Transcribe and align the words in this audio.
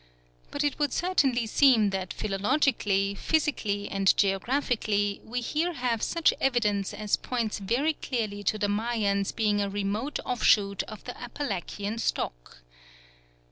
But 0.49 0.63
it 0.63 0.79
would 0.79 0.93
certainly 0.93 1.45
seem 1.45 1.91
that 1.91 2.11
philologically, 2.11 3.13
physically, 3.13 3.87
and 3.87 4.17
geographically 4.17 5.21
we 5.23 5.41
here 5.41 5.73
have 5.73 6.01
such 6.01 6.33
evidence 6.41 6.91
as 6.91 7.15
points 7.17 7.59
very 7.59 7.93
clearly 7.93 8.41
to 8.45 8.57
the 8.57 8.65
Mayans 8.67 9.31
being 9.31 9.61
a 9.61 9.69
remote 9.69 10.17
offshoot 10.25 10.81
of 10.87 11.03
the 11.03 11.15
Apalachian 11.21 11.99
stock. 11.99 12.63